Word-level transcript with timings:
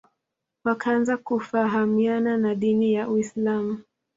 wakaanza 0.63 1.17
kufahamiana 1.17 2.37
na 2.37 2.55
dini 2.55 2.93
ya 2.93 3.09
Uislam 3.09 3.81